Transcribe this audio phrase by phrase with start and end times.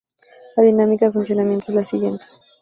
[0.57, 2.25] La dinámica de funcionamiento es la siguiente.